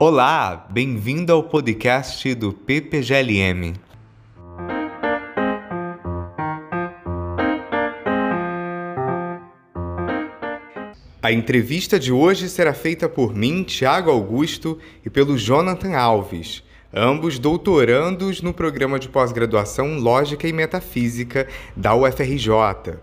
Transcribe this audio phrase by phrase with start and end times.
[0.00, 3.74] Olá, bem-vindo ao podcast do PPGLM.
[11.20, 16.62] A entrevista de hoje será feita por mim, Tiago Augusto, e pelo Jonathan Alves,
[16.94, 23.00] ambos doutorandos no programa de pós-graduação Lógica e Metafísica da UFRJ.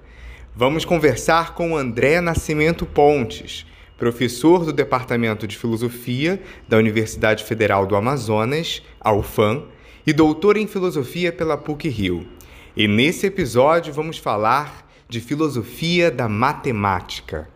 [0.56, 3.66] Vamos conversar com André Nascimento Pontes,
[3.98, 9.64] professor do Departamento de Filosofia da Universidade Federal do Amazonas, a UFAM,
[10.06, 12.28] e doutor em Filosofia pela PUC-Rio.
[12.76, 17.48] E nesse episódio vamos falar de filosofia da matemática.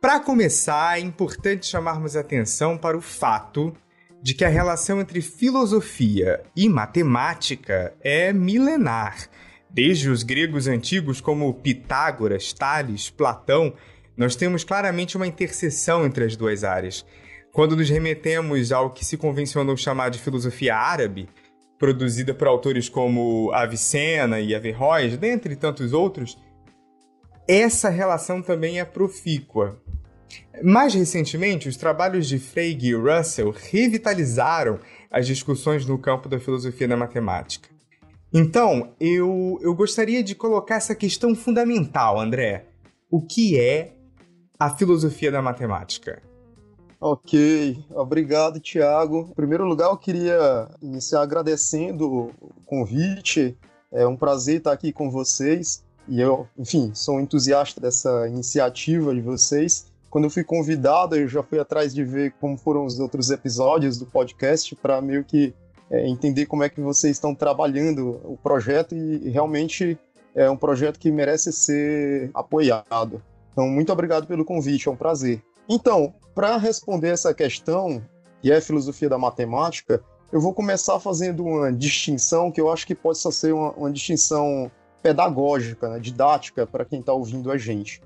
[0.00, 3.74] Para começar, é importante chamarmos atenção para o fato
[4.22, 9.28] de que a relação entre filosofia e matemática é milenar.
[9.70, 13.74] Desde os gregos antigos, como Pitágoras, Tales, Platão,
[14.16, 17.04] nós temos claramente uma interseção entre as duas áreas.
[17.52, 21.28] Quando nos remetemos ao que se convencionou chamar de filosofia árabe,
[21.78, 26.36] produzida por autores como Avicena e Averroes, dentre tantos outros,
[27.46, 29.80] essa relação também é profícua.
[30.62, 36.88] Mais recentemente, os trabalhos de Frege e Russell revitalizaram as discussões no campo da filosofia
[36.88, 37.68] da matemática.
[38.32, 42.66] Então, eu, eu gostaria de colocar essa questão fundamental, André.
[43.10, 43.94] O que é
[44.58, 46.22] a filosofia da matemática?
[47.00, 49.28] Ok, obrigado, Tiago.
[49.30, 53.56] Em primeiro lugar, eu queria iniciar agradecendo o convite.
[53.92, 55.84] É um prazer estar aqui com vocês.
[56.08, 59.86] E eu, enfim, sou um entusiasta dessa iniciativa de vocês.
[60.10, 63.98] Quando eu fui convidado, eu já fui atrás de ver como foram os outros episódios
[63.98, 65.54] do podcast para meio que
[65.90, 69.98] é, entender como é que vocês estão trabalhando o projeto e realmente
[70.34, 73.22] é um projeto que merece ser apoiado.
[73.52, 75.42] Então, muito obrigado pelo convite, é um prazer.
[75.68, 78.02] Então, para responder essa questão,
[78.40, 80.02] que é filosofia da matemática,
[80.32, 84.70] eu vou começar fazendo uma distinção que eu acho que pode ser uma, uma distinção
[85.02, 88.00] pedagógica, né, didática para quem está ouvindo a gente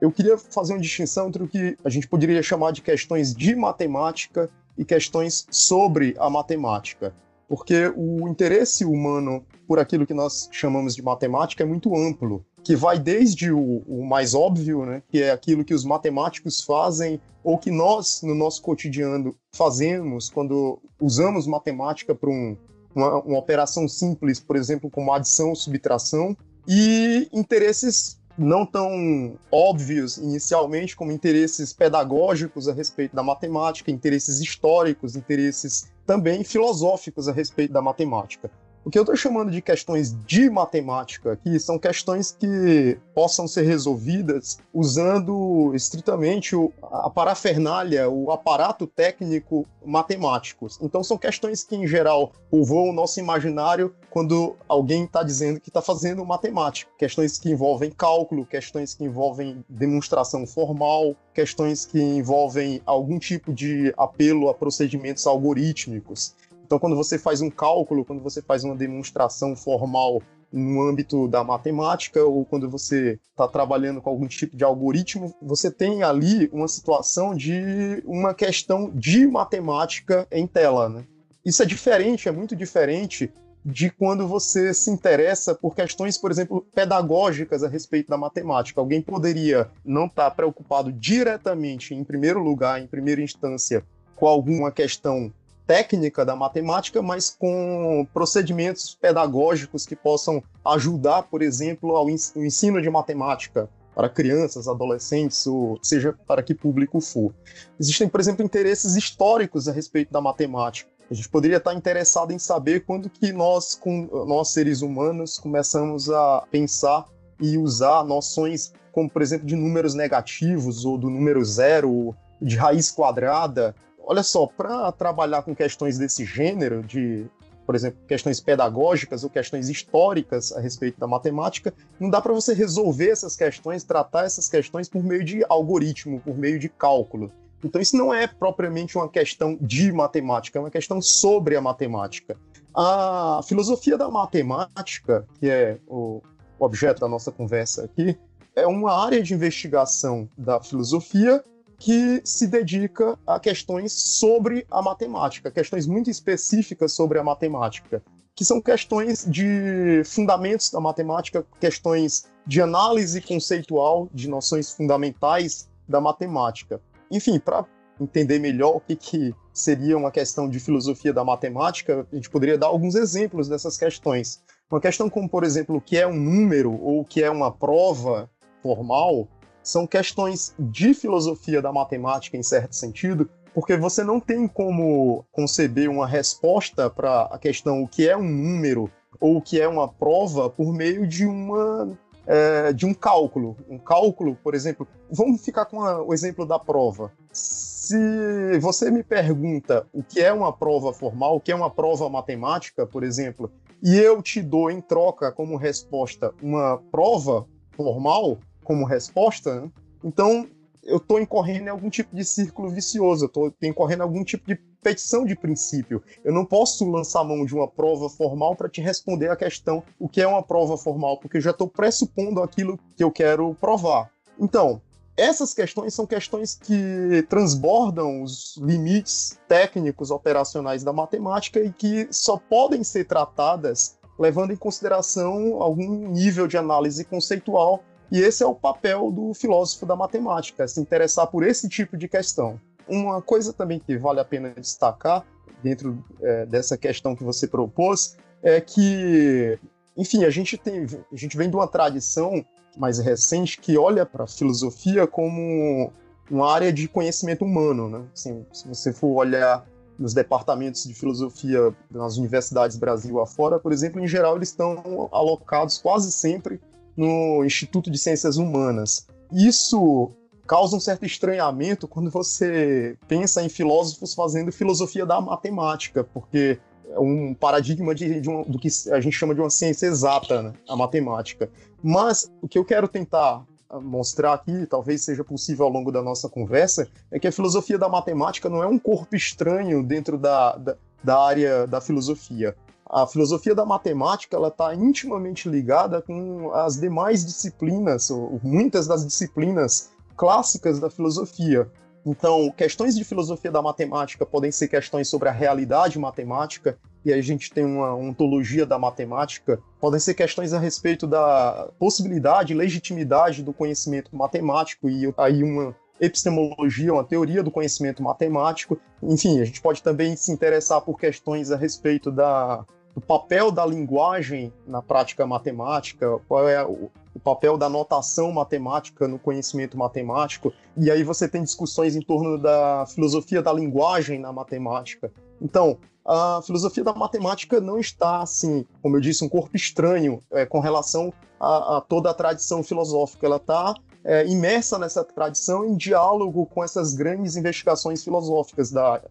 [0.00, 3.54] eu queria fazer uma distinção entre o que a gente poderia chamar de questões de
[3.54, 7.14] matemática e questões sobre a matemática.
[7.48, 12.76] Porque o interesse humano por aquilo que nós chamamos de matemática é muito amplo, que
[12.76, 17.56] vai desde o, o mais óbvio, né, que é aquilo que os matemáticos fazem ou
[17.56, 22.56] que nós, no nosso cotidiano, fazemos quando usamos matemática para um,
[22.94, 30.16] uma, uma operação simples, por exemplo, como adição ou subtração, e interesses não tão óbvios
[30.16, 37.72] inicialmente como interesses pedagógicos a respeito da matemática, interesses históricos, interesses também filosóficos a respeito
[37.72, 38.48] da matemática.
[38.84, 43.62] O que eu estou chamando de questões de matemática aqui são questões que possam ser
[43.62, 50.66] resolvidas usando estritamente a parafernália, o aparato técnico matemático.
[50.80, 55.68] Então são questões que, em geral, povoam o nosso imaginário quando alguém está dizendo que
[55.68, 56.90] está fazendo matemática.
[56.96, 63.92] Questões que envolvem cálculo, questões que envolvem demonstração formal, questões que envolvem algum tipo de
[63.96, 66.34] apelo a procedimentos algorítmicos.
[66.68, 71.42] Então, quando você faz um cálculo, quando você faz uma demonstração formal no âmbito da
[71.42, 76.68] matemática ou quando você está trabalhando com algum tipo de algoritmo, você tem ali uma
[76.68, 80.90] situação de uma questão de matemática em tela.
[80.90, 81.04] Né?
[81.42, 83.32] Isso é diferente, é muito diferente
[83.64, 88.78] de quando você se interessa por questões, por exemplo, pedagógicas a respeito da matemática.
[88.78, 93.82] Alguém poderia não estar tá preocupado diretamente, em primeiro lugar, em primeira instância,
[94.14, 95.32] com alguma questão
[95.68, 102.88] técnica da matemática, mas com procedimentos pedagógicos que possam ajudar, por exemplo, ao ensino de
[102.88, 107.34] matemática para crianças, adolescentes, ou seja, para que público for.
[107.78, 110.90] Existem, por exemplo, interesses históricos a respeito da matemática.
[111.10, 116.08] A gente poderia estar interessado em saber quando que nós, com nós seres humanos, começamos
[116.08, 117.04] a pensar
[117.40, 122.90] e usar noções como, por exemplo, de números negativos ou do número zero, de raiz
[122.90, 123.74] quadrada,
[124.08, 127.26] olha só, para trabalhar com questões desse gênero, de,
[127.66, 132.54] por exemplo, questões pedagógicas ou questões históricas a respeito da matemática, não dá para você
[132.54, 137.30] resolver essas questões, tratar essas questões por meio de algoritmo, por meio de cálculo.
[137.62, 142.34] Então, isso não é propriamente uma questão de matemática, é uma questão sobre a matemática.
[142.74, 146.22] A filosofia da matemática, que é o
[146.58, 148.18] objeto da nossa conversa aqui,
[148.56, 151.44] é uma área de investigação da filosofia
[151.78, 158.02] que se dedica a questões sobre a matemática, questões muito específicas sobre a matemática,
[158.34, 166.00] que são questões de fundamentos da matemática, questões de análise conceitual de noções fundamentais da
[166.00, 166.80] matemática.
[167.10, 167.64] Enfim, para
[168.00, 172.58] entender melhor o que, que seria uma questão de filosofia da matemática, a gente poderia
[172.58, 174.40] dar alguns exemplos dessas questões.
[174.70, 177.50] Uma questão como, por exemplo, o que é um número ou o que é uma
[177.50, 178.30] prova
[178.62, 179.28] formal,
[179.68, 185.90] são questões de filosofia da matemática, em certo sentido, porque você não tem como conceber
[185.90, 189.86] uma resposta para a questão o que é um número ou o que é uma
[189.86, 191.94] prova por meio de uma
[192.26, 193.56] é, de um cálculo.
[193.68, 197.12] Um cálculo, por exemplo, vamos ficar com a, o exemplo da prova.
[197.30, 202.08] Se você me pergunta o que é uma prova formal, o que é uma prova
[202.08, 203.50] matemática, por exemplo,
[203.82, 208.38] e eu te dou em troca como resposta uma prova formal
[208.68, 209.70] como resposta, né?
[210.04, 210.46] então
[210.84, 214.46] eu estou incorrendo em algum tipo de círculo vicioso, eu estou incorrendo em algum tipo
[214.46, 216.02] de petição de princípio.
[216.22, 220.08] Eu não posso lançar mão de uma prova formal para te responder a questão o
[220.08, 224.10] que é uma prova formal, porque eu já estou pressupondo aquilo que eu quero provar.
[224.38, 224.80] Então,
[225.16, 232.36] essas questões são questões que transbordam os limites técnicos operacionais da matemática e que só
[232.36, 238.54] podem ser tratadas levando em consideração algum nível de análise conceitual e esse é o
[238.54, 242.60] papel do filósofo da matemática, se interessar por esse tipo de questão.
[242.88, 245.24] Uma coisa também que vale a pena destacar
[245.62, 249.58] dentro é, dessa questão que você propôs é que,
[249.96, 252.44] enfim, a gente tem, a gente vem de uma tradição
[252.76, 255.92] mais recente que olha para a filosofia como
[256.30, 258.04] uma área de conhecimento humano, né?
[258.14, 259.66] Assim, se você for olhar
[259.98, 265.78] nos departamentos de filosofia nas universidades Brasil afora, por exemplo, em geral eles estão alocados
[265.78, 266.60] quase sempre
[266.98, 269.06] no Instituto de Ciências Humanas.
[269.32, 270.10] Isso
[270.48, 276.58] causa um certo estranhamento quando você pensa em filósofos fazendo filosofia da matemática, porque
[276.90, 280.52] é um paradigma de, de do que a gente chama de uma ciência exata, né?
[280.68, 281.48] a matemática.
[281.80, 283.44] Mas o que eu quero tentar
[283.80, 287.88] mostrar aqui, talvez seja possível ao longo da nossa conversa, é que a filosofia da
[287.88, 292.56] matemática não é um corpo estranho dentro da, da, da área da filosofia
[292.90, 299.04] a filosofia da matemática ela está intimamente ligada com as demais disciplinas, ou muitas das
[299.04, 301.70] disciplinas clássicas da filosofia.
[302.06, 307.20] Então, questões de filosofia da matemática podem ser questões sobre a realidade matemática, e a
[307.20, 313.52] gente tem uma ontologia da matemática, podem ser questões a respeito da possibilidade, legitimidade do
[313.52, 318.78] conhecimento matemático, e aí uma epistemologia, uma teoria do conhecimento matemático.
[319.02, 322.64] Enfim, a gente pode também se interessar por questões a respeito da
[322.94, 329.08] o papel da linguagem na prática matemática, qual é o, o papel da notação matemática
[329.08, 334.32] no conhecimento matemático, e aí você tem discussões em torno da filosofia da linguagem na
[334.32, 335.12] matemática.
[335.40, 340.46] Então, a filosofia da matemática não está, assim, como eu disse, um corpo estranho é,
[340.46, 343.26] com relação a, a, toda a tradição filosófica.
[343.26, 343.74] Ela está
[344.04, 349.02] é, imersa nessa tradição em diálogo com essas grandes investigações filosóficas da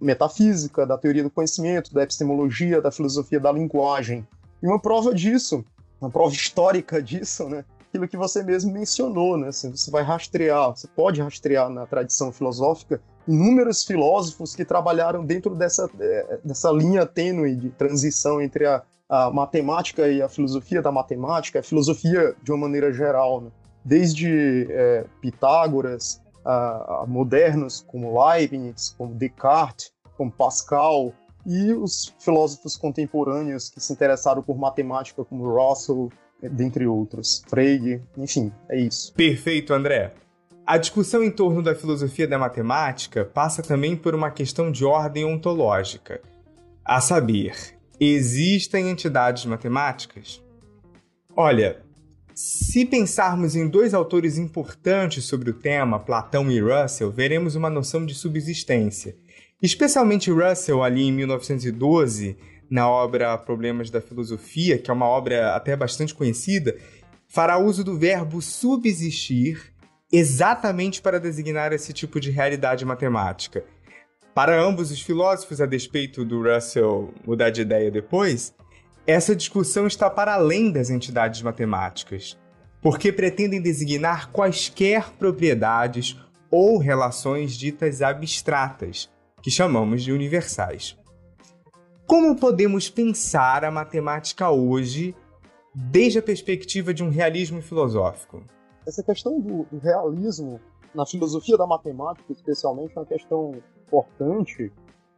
[0.00, 4.26] metafísica, da teoria do conhecimento, da epistemologia, da filosofia da linguagem.
[4.62, 5.64] E uma prova disso,
[6.00, 7.64] uma prova histórica disso, né?
[7.88, 9.48] Aquilo que você mesmo mencionou, né?
[9.48, 15.54] Assim, você vai rastrear, você pode rastrear na tradição filosófica inúmeros filósofos que trabalharam dentro
[15.54, 20.90] dessa, é, dessa linha tênue de transição entre a, a matemática e a filosofia da
[20.90, 23.50] matemática, a filosofia de uma maneira geral, né?
[23.84, 31.12] desde é, Pitágoras, uh, modernos como Leibniz, como Descartes, como Pascal,
[31.46, 36.10] e os filósofos contemporâneos que se interessaram por matemática, como Russell,
[36.42, 39.12] dentre outros, Frege, enfim, é isso.
[39.14, 40.14] Perfeito, André.
[40.66, 45.24] A discussão em torno da filosofia da matemática passa também por uma questão de ordem
[45.24, 46.20] ontológica,
[46.84, 47.54] a saber,
[47.98, 50.42] existem entidades matemáticas?
[51.34, 51.82] Olha,
[52.40, 58.06] se pensarmos em dois autores importantes sobre o tema, Platão e Russell, veremos uma noção
[58.06, 59.16] de subsistência.
[59.60, 62.36] Especialmente Russell, ali em 1912,
[62.70, 66.76] na obra Problemas da Filosofia, que é uma obra até bastante conhecida,
[67.26, 69.74] fará uso do verbo subsistir
[70.12, 73.64] exatamente para designar esse tipo de realidade matemática.
[74.32, 78.54] Para ambos os filósofos, a despeito do Russell mudar de ideia depois,
[79.08, 82.38] essa discussão está para além das entidades matemáticas,
[82.82, 86.14] porque pretendem designar quaisquer propriedades
[86.50, 89.08] ou relações ditas abstratas,
[89.40, 90.94] que chamamos de universais.
[92.06, 95.16] Como podemos pensar a matemática hoje
[95.74, 98.44] desde a perspectiva de um realismo filosófico?
[98.86, 100.60] Essa questão do, do realismo
[100.94, 103.52] na filosofia da matemática, especialmente, é uma questão
[103.86, 104.70] importante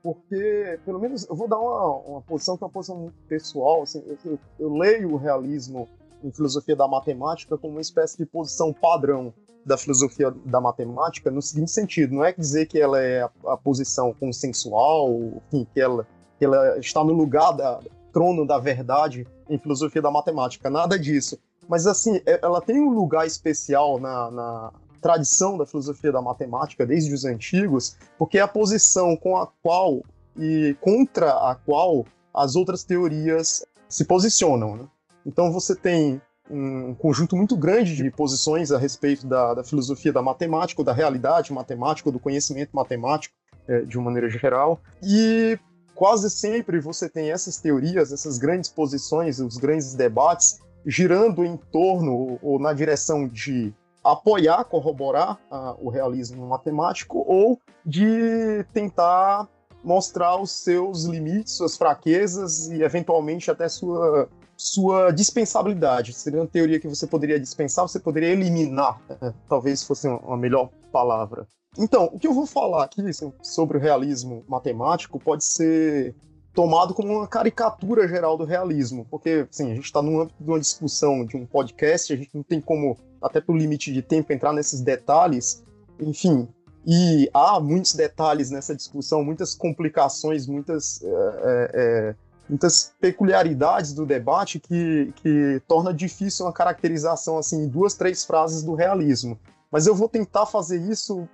[0.03, 3.83] porque, pelo menos, eu vou dar uma, uma posição que é uma posição muito pessoal.
[3.83, 5.89] Assim, eu, eu, leio o realismo
[6.23, 9.33] em filosofia da matemática como uma espécie de posição padrão
[9.65, 13.57] da filosofia da matemática, no seguinte sentido: não é dizer que ela é a, a
[13.57, 15.11] posição consensual,
[15.49, 16.07] enfim, que ela,
[16.39, 17.81] que ela está no lugar da
[18.13, 21.39] trono da verdade em filosofia da matemática, nada disso.
[21.69, 26.87] Mas, assim, é, ela tem um lugar especial na, na tradição da filosofia da matemática
[26.87, 30.03] desde os antigos, porque é a posição com a qual
[30.37, 34.77] e contra a qual as outras teorias se posicionam.
[34.77, 34.85] Né?
[35.27, 40.21] Então você tem um conjunto muito grande de posições a respeito da, da filosofia da
[40.21, 43.35] matemática, da realidade matemática, do conhecimento matemático,
[43.69, 44.81] é, de uma maneira geral.
[45.03, 45.59] E
[45.95, 52.39] quase sempre você tem essas teorias, essas grandes posições, os grandes debates girando em torno
[52.43, 59.49] ou na direção de apoiar, corroborar uh, o realismo matemático ou de tentar
[59.83, 64.29] mostrar os seus limites, suas fraquezas e eventualmente até sua
[64.61, 66.13] sua dispensabilidade.
[66.13, 69.33] Seria uma teoria que você poderia dispensar, você poderia eliminar, né?
[69.49, 71.47] talvez fosse uma melhor palavra.
[71.79, 76.15] Então, o que eu vou falar aqui assim, sobre o realismo matemático pode ser
[76.53, 81.25] tomado como uma caricatura geral do realismo, porque assim, a gente está numa, numa discussão
[81.25, 84.81] de um podcast, a gente não tem como, até pelo limite de tempo, entrar nesses
[84.81, 85.63] detalhes,
[85.99, 86.49] enfim,
[86.87, 92.15] e há muitos detalhes nessa discussão, muitas complicações, muitas, é, é,
[92.49, 98.63] muitas peculiaridades do debate que, que torna difícil uma caracterização assim em duas, três frases
[98.63, 99.39] do realismo.
[99.71, 101.29] Mas eu vou tentar fazer isso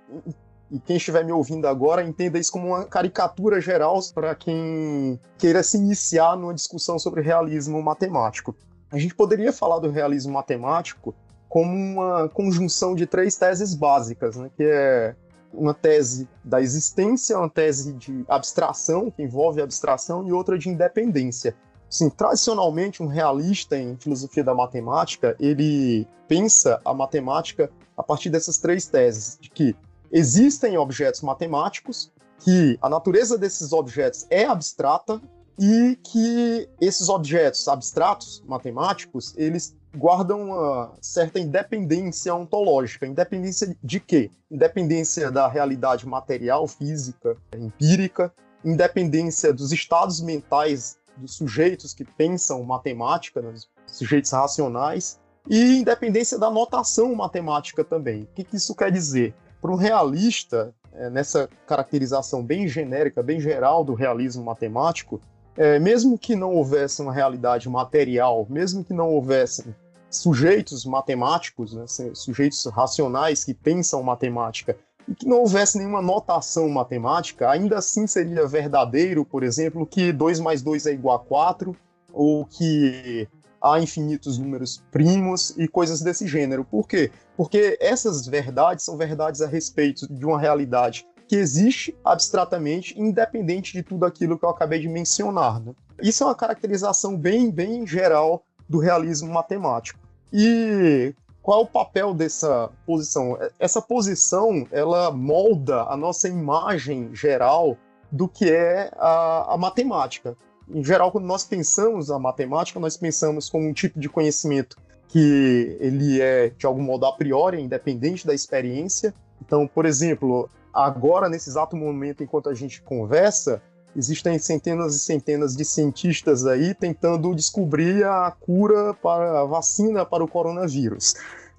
[0.69, 5.63] e quem estiver me ouvindo agora entenda isso como uma caricatura geral para quem queira
[5.63, 8.53] se iniciar numa discussão sobre realismo matemático.
[8.91, 11.15] A gente poderia falar do realismo matemático
[11.49, 15.15] como uma conjunção de três teses básicas, né, que é
[15.53, 21.55] uma tese da existência, uma tese de abstração, que envolve abstração, e outra de independência.
[21.89, 28.57] Sim, tradicionalmente, um realista em filosofia da matemática, ele pensa a matemática a partir dessas
[28.57, 29.75] três teses, de que
[30.11, 35.19] existem objetos matemáticos, que a natureza desses objetos é abstrata
[35.57, 43.07] e que esses objetos abstratos matemáticos, eles guardam uma certa independência ontológica.
[43.07, 44.29] Independência de quê?
[44.49, 48.31] Independência da realidade material, física, empírica,
[48.63, 56.37] independência dos estados mentais dos sujeitos que pensam matemática, né, dos sujeitos racionais, e independência
[56.37, 58.23] da notação matemática também.
[58.23, 59.33] O que, que isso quer dizer?
[59.59, 65.19] Para um realista, é, nessa caracterização bem genérica, bem geral do realismo matemático,
[65.55, 69.73] é, mesmo que não houvesse uma realidade material, mesmo que não houvessem
[70.09, 77.49] sujeitos matemáticos, né, sujeitos racionais que pensam matemática, e que não houvesse nenhuma notação matemática,
[77.49, 81.75] ainda assim seria verdadeiro, por exemplo, que 2 mais 2 é igual a 4,
[82.11, 83.27] ou que
[83.61, 86.65] há infinitos números primos e coisas desse gênero.
[86.65, 87.11] Por quê?
[87.35, 93.83] Porque essas verdades são verdades a respeito de uma realidade que existe abstratamente, independente de
[93.83, 95.59] tudo aquilo que eu acabei de mencionar.
[95.59, 95.73] Né?
[96.01, 99.99] Isso é uma caracterização bem, bem geral do realismo matemático.
[100.31, 103.37] E qual é o papel dessa posição?
[103.59, 107.77] Essa posição, ela molda a nossa imagem geral
[108.11, 110.35] do que é a, a matemática
[110.69, 115.77] em geral, quando nós pensamos a matemática, nós pensamos como um tipo de conhecimento que
[115.79, 119.13] ele é, de algum modo, a priori, independente da experiência.
[119.41, 123.61] Então, por exemplo, agora, nesse exato momento, enquanto a gente conversa,
[123.97, 130.23] existem centenas e centenas de cientistas aí tentando descobrir a cura para a vacina para
[130.23, 131.15] o coronavírus.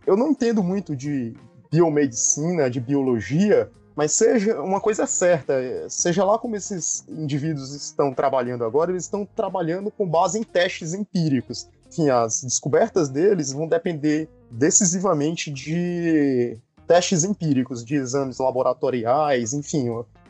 [0.06, 1.34] Eu não entendo muito de
[1.70, 5.54] biomedicina, de biologia, mas seja uma coisa é certa,
[5.88, 10.94] seja lá como esses indivíduos estão trabalhando agora, eles estão trabalhando com base em testes
[10.94, 11.68] empíricos.
[11.90, 19.88] Enfim, as descobertas deles vão depender decisivamente de testes empíricos, de exames laboratoriais, enfim,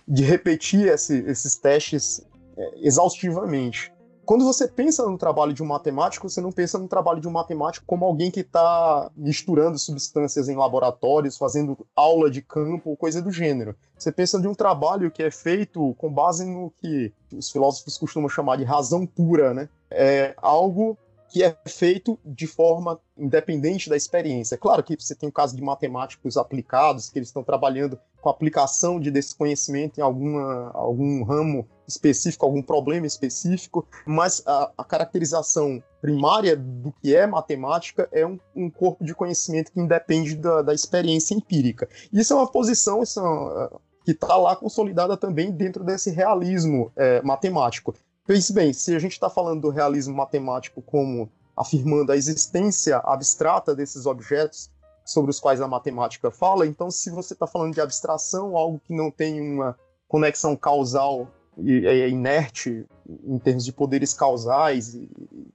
[0.09, 2.21] de repetir esse, esses testes
[2.57, 3.93] é, exaustivamente
[4.29, 7.31] quando você pensa no trabalho de um matemático, você não pensa no trabalho de um
[7.31, 13.33] matemático como alguém que está misturando substâncias em laboratórios, fazendo aula de campo, coisa do
[13.33, 13.75] gênero.
[13.99, 18.29] Você pensa de um trabalho que é feito com base no que os filósofos costumam
[18.29, 19.67] chamar de razão pura, né?
[19.91, 20.99] É algo
[21.29, 24.55] que é feito de forma independente da experiência.
[24.55, 28.29] É claro que você tem o caso de matemáticos aplicados, que eles estão trabalhando com
[28.29, 34.73] a aplicação de desse conhecimento em alguma, algum ramo específico, algum problema específico, mas a,
[34.77, 40.37] a caracterização primária do que é matemática é um, um corpo de conhecimento que independe
[40.37, 41.89] da, da, experiência empírica.
[42.13, 46.91] Isso é uma posição isso é uma, que está lá consolidada também dentro desse realismo
[46.97, 47.95] é, matemático.
[48.29, 53.75] Pense bem, se a gente está falando do realismo matemático como afirmando a existência abstrata
[53.75, 54.71] desses objetos
[55.03, 58.95] sobre os quais a matemática fala, então se você está falando de abstração, algo que
[58.95, 59.75] não tem uma
[60.07, 62.85] conexão causal e é inerte
[63.25, 64.95] em termos de poderes causais,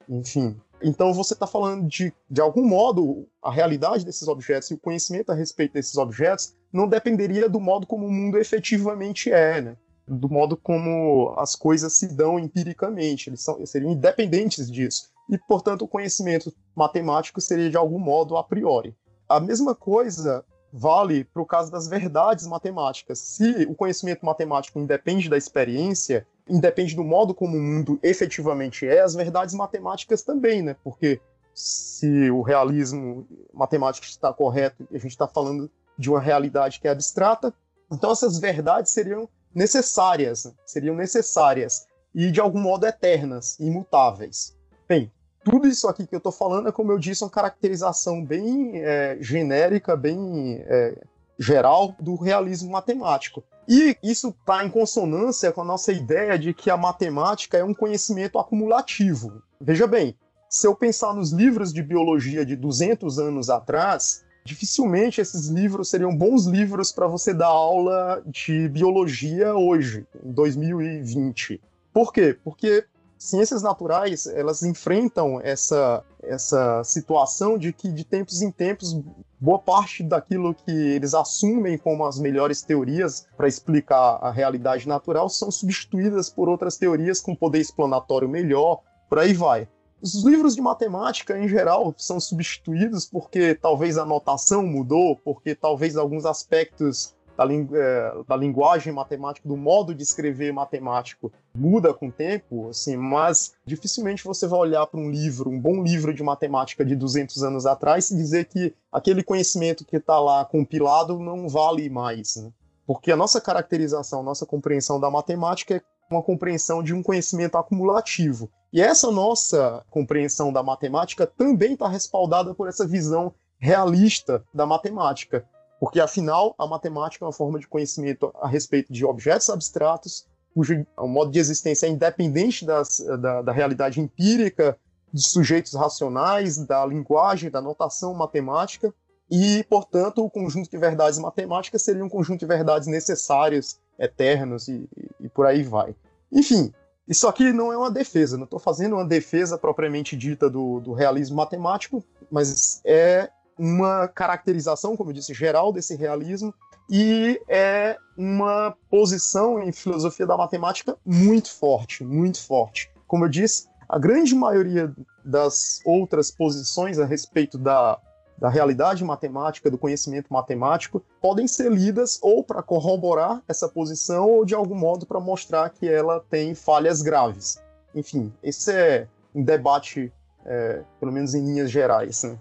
[0.09, 0.59] enfim.
[0.81, 5.31] Então você está falando de, de algum modo, a realidade desses objetos e o conhecimento
[5.31, 9.77] a respeito desses objetos não dependeria do modo como o mundo efetivamente é, né?
[10.07, 15.09] Do modo como as coisas se dão empiricamente, eles são, seriam independentes disso.
[15.29, 18.95] E, portanto, o conhecimento matemático seria de algum modo a priori.
[19.27, 23.19] A mesma coisa vale para o caso das verdades matemáticas.
[23.19, 29.01] Se o conhecimento matemático independe da experiência, independe do modo como o mundo efetivamente é,
[29.01, 30.75] as verdades matemáticas também, né?
[30.83, 31.21] Porque
[31.53, 36.87] se o realismo matemático está correto e a gente está falando de uma realidade que
[36.87, 37.53] é abstrata,
[37.91, 40.51] então essas verdades seriam necessárias, né?
[40.65, 44.55] seriam necessárias e de algum modo eternas, imutáveis.
[44.87, 45.11] Bem,
[45.43, 49.17] tudo isso aqui que eu estou falando é, como eu disse, uma caracterização bem é,
[49.19, 51.01] genérica, bem é,
[51.37, 53.43] geral do realismo matemático.
[53.67, 57.73] E isso está em consonância com a nossa ideia de que a matemática é um
[57.73, 59.41] conhecimento acumulativo.
[59.59, 60.15] Veja bem,
[60.49, 66.15] se eu pensar nos livros de biologia de 200 anos atrás, dificilmente esses livros seriam
[66.15, 71.61] bons livros para você dar aula de biologia hoje, em 2020.
[71.93, 72.37] Por quê?
[72.43, 72.85] Porque
[73.17, 78.99] ciências naturais elas enfrentam essa, essa situação de que de tempos em tempos
[79.39, 85.29] boa parte daquilo que eles assumem como as melhores teorias para explicar a realidade natural
[85.29, 89.67] são substituídas por outras teorias com poder explanatório melhor, por aí vai.
[90.03, 95.95] Os livros de matemática, em geral, são substituídos porque talvez a notação mudou, porque talvez
[95.95, 102.11] alguns aspectos da, é, da, linguagem matemática, do modo de escrever matemático, muda com o
[102.11, 106.83] tempo, assim, mas dificilmente você vai olhar para um livro, um bom livro de matemática
[106.83, 111.89] de 200 anos atrás e dizer que aquele conhecimento que está lá compilado não vale
[111.89, 112.35] mais.
[112.35, 112.51] Né?
[112.85, 117.57] Porque a nossa caracterização, a nossa compreensão da matemática é uma compreensão de um conhecimento
[117.57, 118.49] acumulativo.
[118.71, 125.45] E essa nossa compreensão da matemática também está respaldada por essa visão realista da matemática,
[125.79, 130.85] porque afinal a matemática é uma forma de conhecimento a respeito de objetos abstratos, cujo
[130.97, 134.77] modo de existência é independente das, da, da realidade empírica,
[135.13, 138.93] dos sujeitos racionais, da linguagem, da notação matemática,
[139.35, 144.87] e, portanto, o conjunto de verdades matemáticas seria um conjunto de verdades necessárias eternos e,
[145.19, 145.95] e, por aí vai.
[146.31, 146.71] Enfim,
[147.07, 150.93] isso aqui não é uma defesa, não estou fazendo uma defesa propriamente dita do, do
[150.93, 156.53] realismo matemático, mas é uma caracterização, como eu disse, geral desse realismo
[156.87, 162.91] e é uma posição em filosofia da matemática muito forte, muito forte.
[163.07, 164.93] Como eu disse, a grande maioria
[165.25, 167.99] das outras posições a respeito da
[168.43, 174.43] da realidade matemática, do conhecimento matemático, podem ser lidas ou para corroborar essa posição ou
[174.43, 177.63] de algum modo para mostrar que ela tem falhas graves.
[177.95, 180.11] Enfim, esse é um debate,
[180.45, 182.23] é, pelo menos em linhas gerais.
[182.23, 182.37] Né?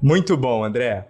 [0.00, 1.08] Muito bom, André.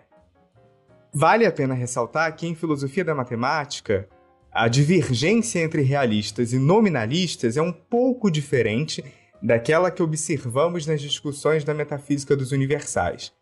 [1.12, 4.08] Vale a pena ressaltar que em filosofia da matemática,
[4.50, 9.04] a divergência entre realistas e nominalistas é um pouco diferente
[9.40, 13.32] daquela que observamos nas discussões da metafísica dos universais.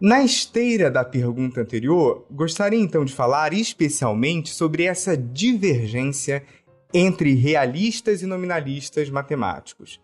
[0.00, 6.42] Na esteira da pergunta anterior, gostaria então de falar especialmente sobre essa divergência
[6.94, 10.00] entre realistas e nominalistas matemáticos.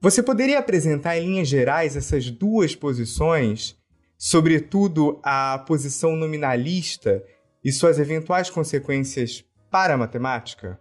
[0.00, 3.78] Você poderia apresentar em linhas gerais essas duas posições,
[4.16, 7.22] sobretudo a posição nominalista
[7.62, 10.80] e suas eventuais consequências para a matemática?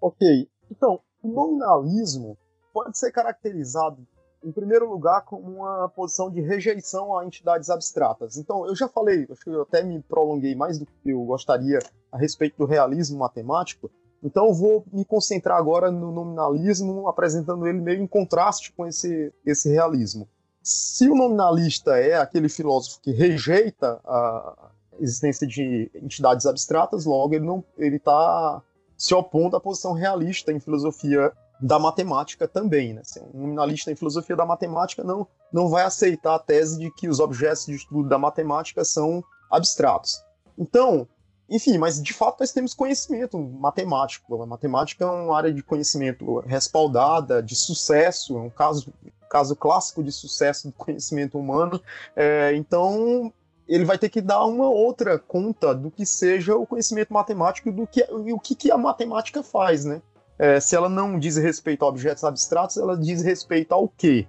[0.00, 0.48] Ok.
[0.70, 2.38] Então, o nominalismo
[2.72, 4.06] pode ser caracterizado
[4.44, 8.36] em primeiro lugar, como uma posição de rejeição a entidades abstratas.
[8.36, 11.78] Então, eu já falei, acho que eu até me prolonguei mais do que eu gostaria
[12.12, 13.90] a respeito do realismo matemático,
[14.22, 19.32] então eu vou me concentrar agora no nominalismo, apresentando ele meio em contraste com esse,
[19.44, 20.26] esse realismo.
[20.62, 27.44] Se o nominalista é aquele filósofo que rejeita a existência de entidades abstratas, logo ele
[27.44, 28.62] não ele está
[28.96, 32.94] se opondo à posição realista em filosofia da matemática também.
[32.94, 33.00] Né?
[33.00, 37.08] Assim, um nominalista em filosofia da matemática não, não vai aceitar a tese de que
[37.08, 40.22] os objetos de estudo da matemática são abstratos.
[40.58, 41.08] Então,
[41.48, 44.42] enfim, mas de fato nós temos conhecimento matemático.
[44.42, 48.92] A matemática é uma área de conhecimento respaldada, de sucesso, é um caso,
[49.30, 51.80] caso clássico de sucesso do conhecimento humano.
[52.16, 53.32] É, então,
[53.68, 57.86] ele vai ter que dar uma outra conta do que seja o conhecimento matemático do
[57.86, 60.00] que, e o que, que a matemática faz, né?
[60.38, 64.26] É, se ela não diz respeito a objetos abstratos, ela diz respeito ao quê?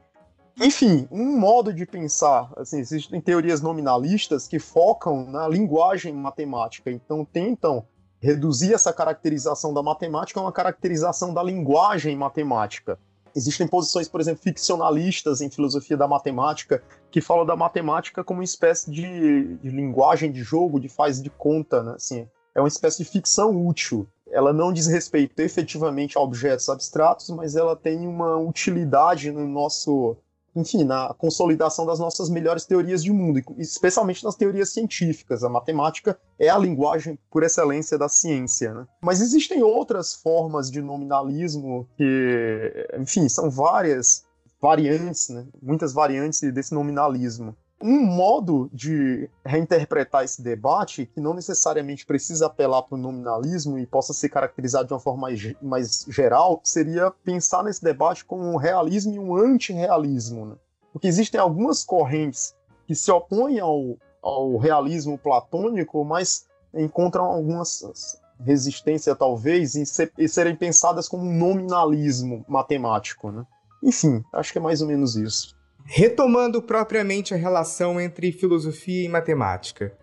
[0.61, 7.25] Enfim, um modo de pensar, assim, existem teorias nominalistas que focam na linguagem matemática, então
[7.25, 7.85] tentam
[8.21, 12.97] reduzir essa caracterização da matemática a uma caracterização da linguagem matemática.
[13.35, 18.45] Existem posições, por exemplo, ficcionalistas em filosofia da matemática, que falam da matemática como uma
[18.45, 21.93] espécie de, de linguagem de jogo, de faz de conta, né?
[21.95, 24.07] Assim, é uma espécie de ficção útil.
[24.31, 30.17] Ela não diz respeito efetivamente objetos abstratos, mas ela tem uma utilidade no nosso
[30.55, 35.43] enfim, na consolidação das nossas melhores teorias de mundo, especialmente nas teorias científicas.
[35.43, 38.73] A matemática é a linguagem por excelência da ciência.
[38.73, 38.87] Né?
[39.01, 44.23] Mas existem outras formas de nominalismo que, enfim, são várias
[44.61, 45.45] variantes, né?
[45.61, 47.55] muitas variantes desse nominalismo
[47.85, 53.85] um modo de reinterpretar esse debate, que não necessariamente precisa apelar para o nominalismo e
[53.85, 58.55] possa ser caracterizado de uma forma mais, mais geral, seria pensar nesse debate como um
[58.55, 60.47] realismo e um antirrealismo.
[60.47, 60.55] Né?
[60.91, 62.55] Porque existem algumas correntes
[62.87, 70.27] que se opõem ao, ao realismo platônico, mas encontram algumas resistência, talvez, em, ser, em
[70.27, 73.31] serem pensadas como um nominalismo matemático.
[73.31, 73.45] Né?
[73.83, 75.55] Enfim, acho que é mais ou menos isso.
[75.87, 79.95] Retomando propriamente a relação entre filosofia e matemática,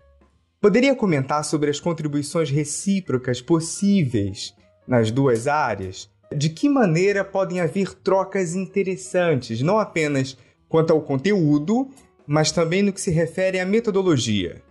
[0.61, 4.55] poderia comentar sobre as contribuições recíprocas possíveis
[4.87, 6.09] nas duas áreas?
[6.33, 10.37] De que maneira podem haver trocas interessantes, não apenas
[10.69, 11.89] quanto ao conteúdo,
[12.25, 14.63] mas também no que se refere à metodologia?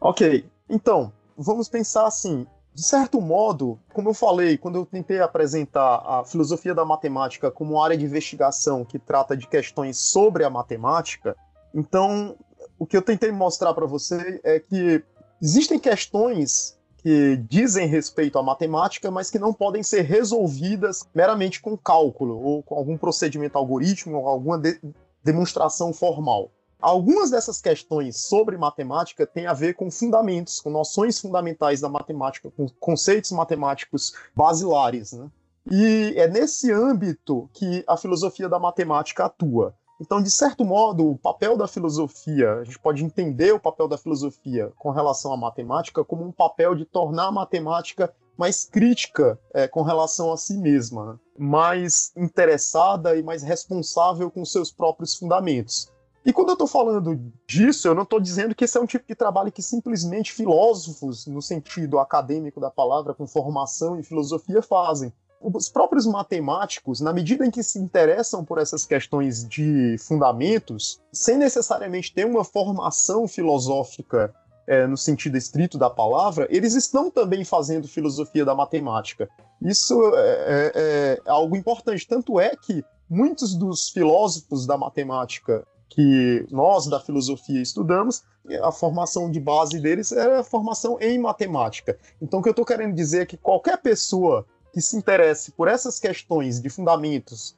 [0.00, 6.02] Ok, então, vamos pensar assim: de certo modo, como eu falei, quando eu tentei apresentar
[6.04, 11.36] a filosofia da matemática como área de investigação que trata de questões sobre a matemática,
[11.72, 12.36] então
[12.78, 15.04] o que eu tentei mostrar para você é que
[15.40, 21.76] existem questões que dizem respeito à matemática, mas que não podem ser resolvidas meramente com
[21.76, 24.80] cálculo ou com algum procedimento algoritmo ou alguma de
[25.22, 26.50] demonstração formal.
[26.84, 32.50] Algumas dessas questões sobre matemática têm a ver com fundamentos, com noções fundamentais da matemática,
[32.54, 35.14] com conceitos matemáticos basilares.
[35.14, 35.30] Né?
[35.70, 39.74] E é nesse âmbito que a filosofia da matemática atua.
[39.98, 43.96] Então, de certo modo, o papel da filosofia, a gente pode entender o papel da
[43.96, 49.66] filosofia com relação à matemática como um papel de tornar a matemática mais crítica é,
[49.66, 51.18] com relação a si mesma, né?
[51.38, 55.93] mais interessada e mais responsável com seus próprios fundamentos.
[56.24, 59.06] E quando eu estou falando disso, eu não estou dizendo que esse é um tipo
[59.06, 65.12] de trabalho que simplesmente filósofos, no sentido acadêmico da palavra, com formação em filosofia, fazem.
[65.38, 71.36] Os próprios matemáticos, na medida em que se interessam por essas questões de fundamentos, sem
[71.36, 74.34] necessariamente ter uma formação filosófica
[74.66, 79.28] é, no sentido estrito da palavra, eles estão também fazendo filosofia da matemática.
[79.60, 82.08] Isso é, é, é algo importante.
[82.08, 88.24] Tanto é que muitos dos filósofos da matemática que nós da filosofia estudamos,
[88.62, 91.96] a formação de base deles era a formação em matemática.
[92.20, 95.68] Então, o que eu estou querendo dizer é que qualquer pessoa que se interesse por
[95.68, 97.56] essas questões de fundamentos,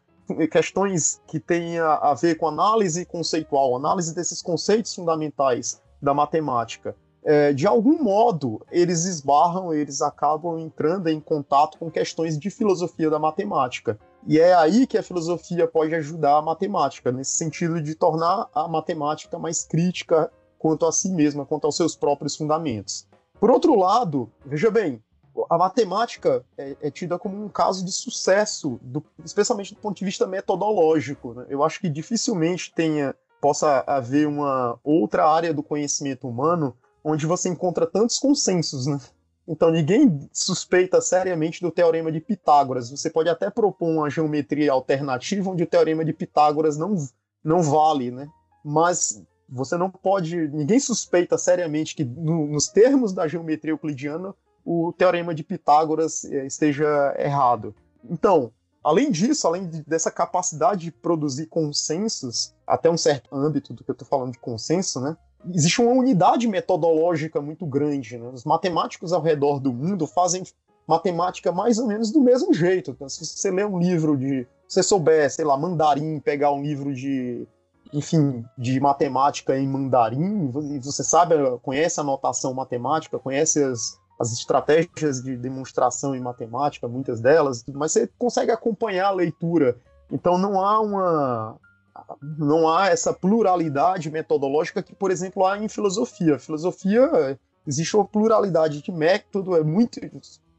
[0.53, 6.94] questões que tenham a ver com análise conceitual, análise desses conceitos fundamentais da matemática,
[7.25, 13.09] é, de algum modo eles esbarram, eles acabam entrando em contato com questões de filosofia
[13.09, 13.99] da matemática.
[14.27, 18.67] E é aí que a filosofia pode ajudar a matemática, nesse sentido de tornar a
[18.67, 23.07] matemática mais crítica quanto a si mesma, quanto aos seus próprios fundamentos.
[23.39, 25.01] Por outro lado, veja bem,
[25.49, 30.05] a matemática é, é tida como um caso de sucesso, do, especialmente do ponto de
[30.05, 31.35] vista metodológico.
[31.35, 31.47] Né?
[31.49, 37.49] Eu acho que dificilmente tenha possa haver uma outra área do conhecimento humano onde você
[37.49, 38.99] encontra tantos consensos, né?
[39.48, 42.90] Então ninguém suspeita seriamente do teorema de Pitágoras.
[42.90, 46.96] Você pode até propor uma geometria alternativa onde o teorema de Pitágoras não,
[47.44, 48.28] não vale, né?
[48.64, 50.48] Mas você não pode.
[50.48, 56.44] Ninguém suspeita seriamente que, no, nos termos da geometria euclidiana, o teorema de Pitágoras eh,
[56.44, 57.74] esteja errado.
[58.04, 63.85] Então, além disso, além de, dessa capacidade de produzir consensos, até um certo âmbito do
[63.85, 65.16] que eu estou falando de consenso, né?
[65.54, 68.18] Existe uma unidade metodológica muito grande.
[68.18, 68.28] Né?
[68.32, 70.42] Os matemáticos ao redor do mundo fazem
[70.87, 72.92] matemática mais ou menos do mesmo jeito.
[72.92, 74.46] Então, se você ler um livro de.
[74.68, 77.46] Se você souber, sei lá, mandarim, pegar um livro de.
[77.92, 80.50] Enfim, de matemática em mandarim,
[80.82, 87.20] você sabe, conhece a notação matemática, conhece as, as estratégias de demonstração em matemática, muitas
[87.20, 89.78] delas, mas você consegue acompanhar a leitura.
[90.11, 91.56] Então não há uma,
[92.38, 96.38] não há essa pluralidade metodológica que, por exemplo, há em filosofia.
[96.38, 100.00] Filosofia existe uma pluralidade de método, é muito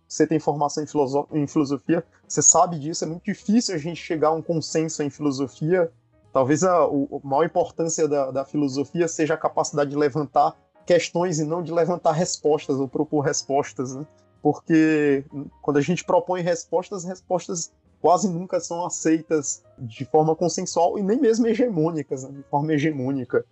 [0.07, 4.01] você tem formação em, filoso em filosofia, você sabe disso, é muito difícil a gente
[4.01, 5.91] chegar a um consenso em filosofia.
[6.31, 6.89] Talvez a, a
[7.23, 12.13] maior importância da, da filosofia seja a capacidade de levantar questões e não de levantar
[12.13, 14.05] respostas ou propor respostas, né?
[14.41, 15.25] Porque
[15.61, 21.19] quando a gente propõe respostas, respostas quase nunca são aceitas de forma consensual e nem
[21.19, 22.31] mesmo hegemônicas, né?
[22.31, 23.45] de forma hegemônica.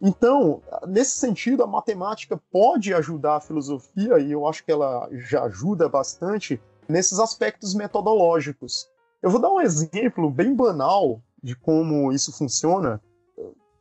[0.00, 5.44] Então, nesse sentido, a matemática pode ajudar a filosofia, e eu acho que ela já
[5.44, 8.88] ajuda bastante, nesses aspectos metodológicos.
[9.22, 13.00] Eu vou dar um exemplo bem banal de como isso funciona.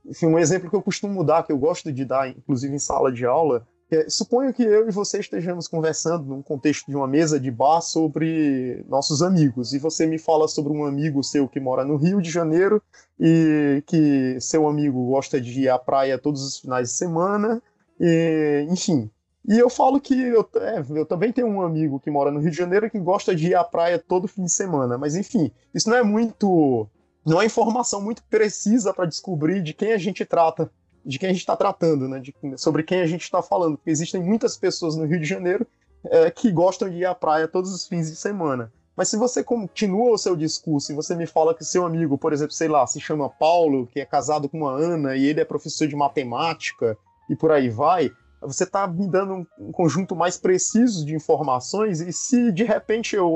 [0.06, 3.12] Enfim, um exemplo que eu costumo dar, que eu gosto de dar, inclusive em sala
[3.12, 7.40] de aula, é, suponho que eu e você estejamos conversando num contexto de uma mesa
[7.40, 11.84] de bar sobre nossos amigos, e você me fala sobre um amigo seu que mora
[11.84, 12.82] no Rio de Janeiro
[13.20, 17.62] e que seu amigo gosta de ir à praia todos os finais de semana,
[18.00, 19.10] e, enfim.
[19.48, 22.52] E eu falo que eu, é, eu também tenho um amigo que mora no Rio
[22.52, 25.90] de Janeiro que gosta de ir à praia todo fim de semana, mas enfim, isso
[25.90, 26.88] não é muito.
[27.26, 30.72] Não é informação muito precisa para descobrir de quem a gente trata
[31.10, 32.20] de quem a gente está tratando, né?
[32.20, 33.78] De, sobre quem a gente está falando.
[33.78, 35.66] Porque existem muitas pessoas no Rio de Janeiro
[36.06, 38.72] é, que gostam de ir à praia todos os fins de semana.
[38.96, 42.32] Mas se você continua o seu discurso e você me fala que seu amigo, por
[42.32, 45.46] exemplo, sei lá, se chama Paulo, que é casado com uma Ana e ele é
[45.46, 46.96] professor de matemática
[47.28, 52.14] e por aí vai, você está me dando um, conjunto mais preciso de informações e
[52.14, 53.32] se de repente eu,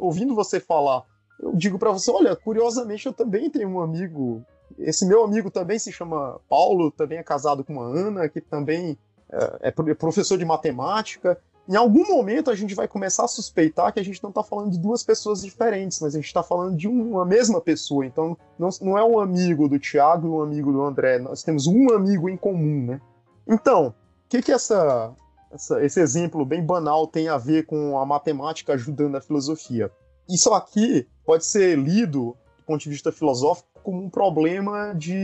[0.00, 1.04] ouvindo você falar,
[1.40, 4.44] eu digo para você, olha, curiosamente eu também tenho um amigo
[4.78, 8.98] esse meu amigo também se chama Paulo, também é casado com uma Ana, que também
[9.30, 11.38] é, é professor de matemática.
[11.68, 14.72] Em algum momento a gente vai começar a suspeitar que a gente não está falando
[14.72, 18.04] de duas pessoas diferentes, mas a gente está falando de uma mesma pessoa.
[18.04, 21.66] Então não, não é um amigo do Tiago e um amigo do André, nós temos
[21.66, 23.00] um amigo em comum, né?
[23.46, 25.14] Então, o que, que essa,
[25.52, 29.90] essa, esse exemplo bem banal tem a ver com a matemática ajudando a filosofia?
[30.28, 35.14] Isso aqui pode ser lido do ponto de vista filosófico como um problema de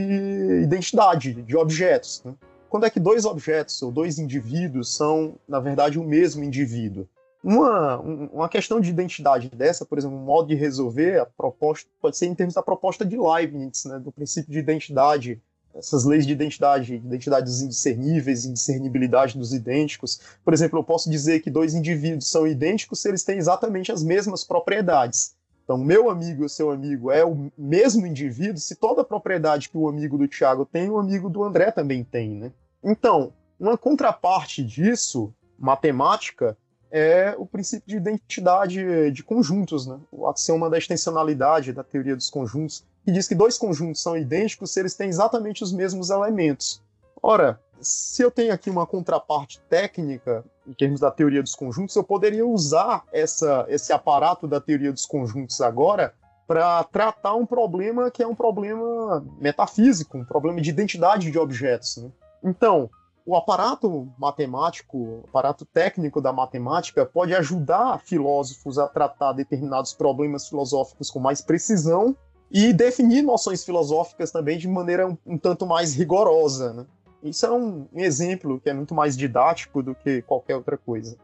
[0.63, 2.21] identidade, de objetos.
[2.23, 2.33] Né?
[2.69, 7.07] Quando é que dois objetos ou dois indivíduos são, na verdade, o mesmo indivíduo?
[7.43, 12.17] Uma, uma questão de identidade dessa, por exemplo, um modo de resolver a proposta pode
[12.17, 15.41] ser em termos da proposta de Leibniz, né, do princípio de identidade,
[15.73, 20.19] essas leis de identidade, identidade dos indiscerníveis, indiscernibilidade dos idênticos.
[20.43, 24.03] Por exemplo, eu posso dizer que dois indivíduos são idênticos se eles têm exatamente as
[24.03, 25.35] mesmas propriedades.
[25.69, 29.77] Então, meu amigo e seu amigo é o mesmo indivíduo, se toda a propriedade que
[29.77, 32.51] o amigo do Tiago tem, o amigo do André também tem, né?
[32.83, 36.57] Então, uma contraparte disso, matemática,
[36.89, 39.99] é o princípio de identidade de conjuntos, né?
[40.11, 44.73] O axioma da extensionalidade da teoria dos conjuntos, que diz que dois conjuntos são idênticos
[44.73, 46.81] se eles têm exatamente os mesmos elementos.
[47.21, 52.03] Ora, se eu tenho aqui uma contraparte técnica, em termos da teoria dos conjuntos, eu
[52.03, 56.13] poderia usar essa, esse aparato da teoria dos conjuntos agora
[56.47, 61.97] para tratar um problema que é um problema metafísico, um problema de identidade de objetos.
[61.97, 62.11] Né?
[62.43, 62.89] Então,
[63.25, 70.47] o aparato matemático, o aparato técnico da matemática pode ajudar filósofos a tratar determinados problemas
[70.47, 72.15] filosóficos com mais precisão
[72.51, 76.73] e definir noções filosóficas também de maneira um, um tanto mais rigorosa.
[76.73, 76.85] Né?
[77.23, 81.17] Isso é um, exemplo que é muito mais didático do que qualquer outra coisa.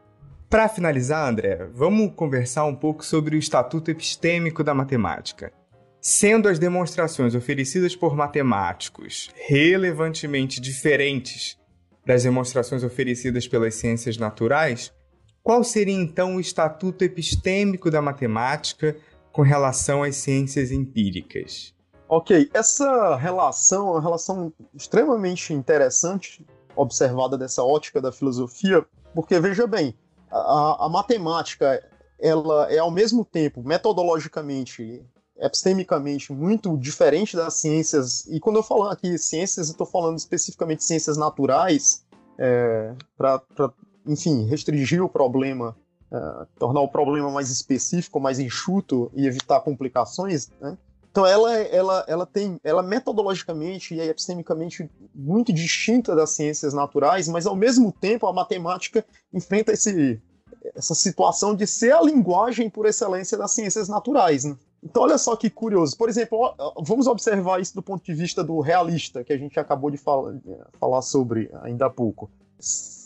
[0.50, 5.52] Para finalizar, André, vamos conversar um pouco sobre o estatuto epistêmico da matemática.
[6.00, 11.58] Sendo as demonstrações oferecidas por matemáticos relevantemente diferentes
[12.06, 14.94] das demonstrações oferecidas pelas ciências naturais,
[15.42, 18.96] qual seria então o estatuto epistêmico da matemática
[19.32, 21.75] com relação às ciências empíricas?
[22.08, 29.66] Ok, essa relação é uma relação extremamente interessante, observada dessa ótica da filosofia, porque veja
[29.66, 29.96] bem,
[30.30, 31.82] a, a matemática
[32.20, 35.04] ela é ao mesmo tempo metodologicamente,
[35.38, 38.26] epistemicamente muito diferente das ciências.
[38.28, 42.06] E quando eu falo aqui ciências, eu estou falando especificamente ciências naturais,
[42.38, 43.42] é, para,
[44.06, 45.76] enfim, restringir o problema,
[46.12, 50.78] é, tornar o problema mais específico, mais enxuto e evitar complicações, né?
[51.16, 57.48] Então ela, ela, ela tem, ela metodologicamente e epistemicamente muito distinta das ciências naturais, mas
[57.48, 60.22] ao mesmo tempo a matemática enfrenta esse,
[60.76, 64.44] essa situação de ser a linguagem por excelência das ciências naturais.
[64.44, 64.58] Né?
[64.84, 65.96] Então olha só que curioso.
[65.96, 69.90] Por exemplo, vamos observar isso do ponto de vista do realista que a gente acabou
[69.90, 70.36] de falar,
[70.78, 72.30] falar sobre ainda há pouco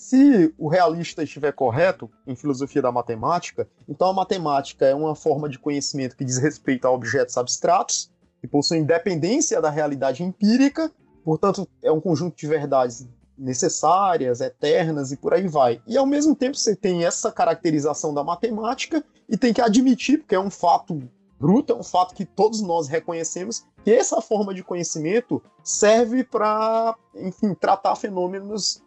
[0.10, 5.48] se o realista estiver correto em filosofia da matemática, então a matemática é uma forma
[5.48, 8.10] de conhecimento que diz respeito a objetos abstratos,
[8.42, 10.92] que possuem independência da realidade empírica,
[11.24, 15.80] portanto, é um conjunto de verdades necessárias, eternas e por aí vai.
[15.86, 20.34] E ao mesmo tempo você tem essa caracterização da matemática e tem que admitir, porque
[20.34, 21.08] é um fato
[21.40, 26.96] bruto, é um fato que todos nós reconhecemos, que essa forma de conhecimento serve para,
[27.14, 28.82] enfim, tratar fenômenos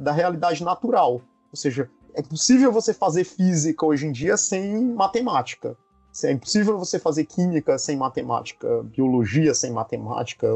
[0.00, 1.14] da realidade natural.
[1.14, 5.76] Ou seja, é impossível você fazer física hoje em dia sem matemática.
[6.24, 10.48] É impossível você fazer química sem matemática, biologia sem matemática,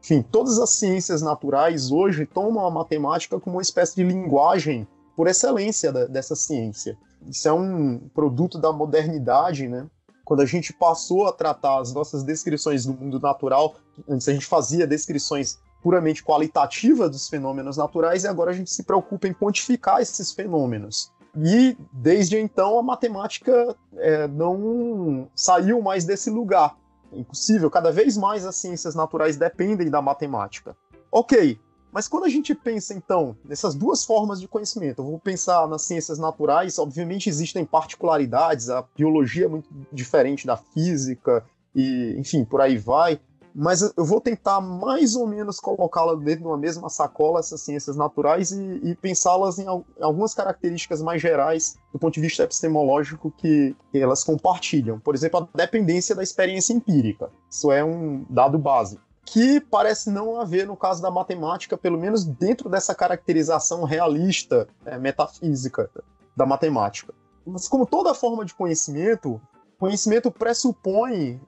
[0.00, 5.26] enfim, todas as ciências naturais hoje tomam a matemática como uma espécie de linguagem por
[5.26, 6.96] excelência da, dessa ciência.
[7.26, 9.86] Isso é um produto da modernidade, né?
[10.24, 13.74] Quando a gente passou a tratar as nossas descrições do mundo natural,
[14.08, 18.82] antes a gente fazia descrições puramente qualitativas dos fenômenos naturais e agora a gente se
[18.82, 21.12] preocupa em quantificar esses fenômenos.
[21.36, 26.76] E desde então a matemática é, não saiu mais desse lugar
[27.12, 30.76] impossível, cada vez mais as ciências naturais dependem da matemática.
[31.10, 31.58] Ok,
[31.90, 35.82] mas quando a gente pensa, então, nessas duas formas de conhecimento, eu vou pensar nas
[35.82, 42.60] ciências naturais, obviamente existem particularidades, a biologia é muito diferente da física, e, enfim, por
[42.60, 43.20] aí vai
[43.60, 47.96] mas eu vou tentar mais ou menos colocá-la dentro de uma mesma sacola, essas ciências
[47.96, 49.66] naturais, e, e pensá-las em,
[50.00, 55.00] algumas características mais gerais do ponto de vista epistemológico que, que, elas compartilham.
[55.00, 57.32] Por exemplo, a dependência da experiência empírica.
[57.50, 59.02] Isso é um dado básico.
[59.24, 64.96] Que parece não haver no caso da matemática, pelo menos dentro dessa caracterização realista, é,
[64.96, 65.90] metafísica
[66.36, 67.12] da matemática.
[67.44, 69.40] Mas, como toda forma de conhecimento,
[69.78, 71.40] conhecimento pressupõe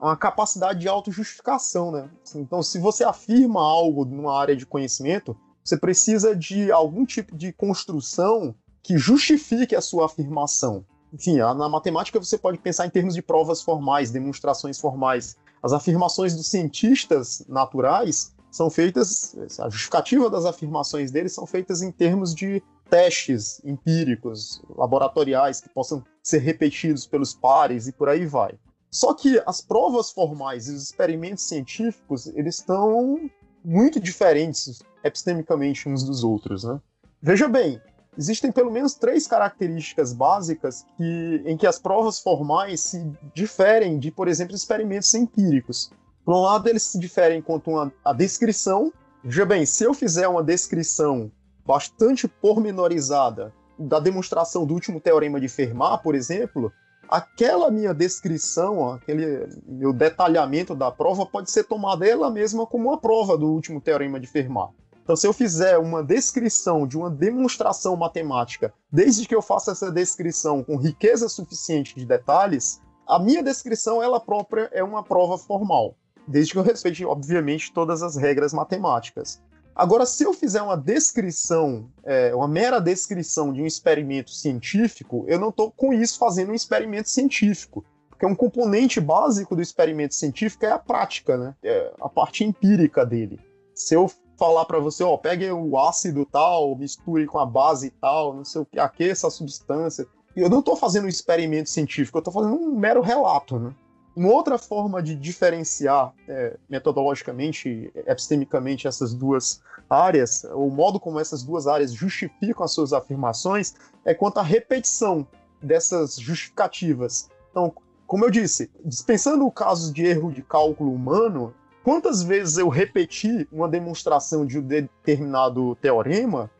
[0.00, 2.10] uma capacidade de autojustificação, né?
[2.34, 7.52] Então, se você afirma algo numa área de conhecimento, você precisa de algum tipo de
[7.52, 10.84] construção que justifique a sua afirmação.
[11.12, 15.36] Enfim, na matemática você pode pensar em termos de provas formais, demonstrações formais.
[15.62, 21.92] As afirmações dos cientistas naturais são feitas, a justificativa das afirmações deles são feitas em
[21.92, 28.58] termos de testes empíricos, laboratoriais, que possam ser repetidos pelos pares e por aí vai.
[28.92, 33.18] Só que as provas formais e os experimentos científicos, eles estão
[33.64, 36.78] muito diferentes epistemicamente uns dos outros, né?
[37.22, 37.80] Veja bem,
[38.18, 44.10] existem pelo menos três características básicas que, em que as provas formais se diferem de,
[44.10, 45.90] por exemplo, experimentos empíricos.
[46.22, 47.70] Por um lado, eles se diferem quanto
[48.04, 48.92] à descrição.
[49.24, 51.32] Veja bem, se eu fizer uma descrição
[51.64, 56.70] bastante pormenorizada da demonstração do último teorema de Fermat, por exemplo,
[57.12, 62.98] aquela minha descrição, aquele meu detalhamento da prova pode ser tomada ela mesma como uma
[62.98, 64.70] prova do último teorema de Fermat.
[65.02, 69.92] Então, se eu fizer uma descrição de uma demonstração matemática, desde que eu faça essa
[69.92, 75.94] descrição com riqueza suficiente de detalhes, a minha descrição ela própria é uma prova formal,
[76.26, 79.42] desde que eu respeite, obviamente, todas as regras matemáticas.
[79.74, 85.38] Agora, se eu fizer uma descrição, é, uma mera descrição de um experimento científico, eu
[85.38, 87.84] não estou com isso fazendo um experimento científico.
[88.10, 91.54] Porque um componente básico do experimento científico é a prática, né?
[91.62, 93.40] É a parte empírica dele.
[93.74, 98.34] Se eu falar para você, ó, pegue o ácido tal, misture com a base tal,
[98.34, 100.06] não sei o que, aqueça a substância.
[100.36, 103.74] Eu não estou fazendo um experimento científico, eu estou fazendo um mero relato, né?
[104.14, 111.42] Uma outra forma de diferenciar é, metodologicamente, epistemicamente, essas duas áreas, o modo como essas
[111.42, 115.26] duas áreas justificam as suas afirmações, é quanto à repetição
[115.62, 117.30] dessas justificativas.
[117.50, 117.72] Então,
[118.06, 123.48] como eu disse, dispensando o caso de erro de cálculo humano, quantas vezes eu repetir
[123.50, 126.50] uma demonstração de um determinado teorema,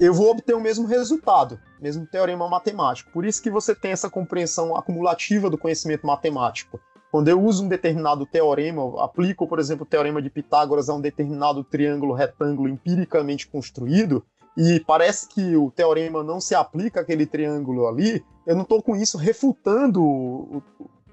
[0.00, 3.10] eu vou obter o mesmo resultado, mesmo teorema matemático.
[3.12, 6.80] Por isso que você tem essa compreensão acumulativa do conhecimento matemático.
[7.12, 11.00] Quando eu uso um determinado teorema, aplico, por exemplo, o teorema de Pitágoras a um
[11.00, 14.24] determinado triângulo retângulo empiricamente construído,
[14.56, 18.96] e parece que o teorema não se aplica àquele triângulo ali, eu não estou com
[18.96, 20.62] isso refutando o,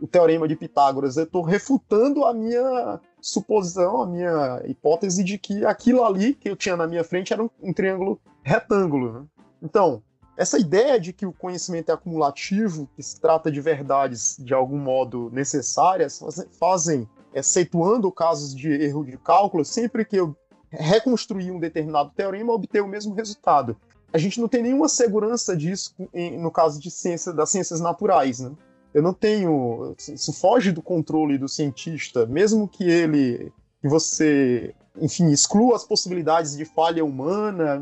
[0.02, 5.66] o, teorema de Pitágoras, eu estou refutando a minha suposição, a minha hipótese de que
[5.66, 9.12] aquilo ali que eu tinha na minha frente era um, um triângulo retângulo.
[9.12, 9.26] Né?
[9.62, 10.02] Então,
[10.40, 14.78] essa ideia de que o conhecimento é acumulativo, que se trata de verdades de algum
[14.78, 16.18] modo necessárias,
[16.58, 20.34] fazem, excetuando casos de erro de cálculo, sempre que eu
[20.72, 23.76] reconstruir um determinado teorema, obter o mesmo resultado.
[24.14, 25.94] A gente não tem nenhuma segurança disso
[26.40, 28.50] no caso de ciência, das ciências naturais, né?
[28.94, 29.94] Eu não tenho.
[29.98, 33.52] Isso foge do controle do cientista, mesmo que ele.
[33.82, 37.78] que você, enfim, exclua as possibilidades de falha humana,